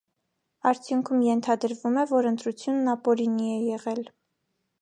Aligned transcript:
Արդյունքում 0.69 1.19
ենթադրվում 1.25 2.01
է, 2.05 2.07
որ 2.13 2.31
ընտրությունն 2.31 2.93
ապօրինի 2.97 3.55
է 3.59 3.63
եղել։ 3.69 4.05